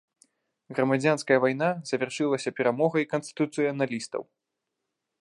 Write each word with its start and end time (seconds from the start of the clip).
Грамадзянская 0.77 1.37
вайна 1.43 1.69
завяршылася 1.91 2.49
перамогай 2.61 3.03
канстытуцыяналістаў. 3.15 4.21